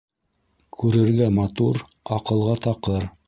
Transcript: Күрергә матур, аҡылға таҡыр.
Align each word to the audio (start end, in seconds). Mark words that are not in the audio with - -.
Күрергә 0.77 1.27
матур, 1.37 1.81
аҡылға 2.17 2.57
таҡыр. 2.67 3.09